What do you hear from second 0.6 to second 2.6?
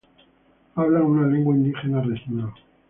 Hablan una lengua indígena regional.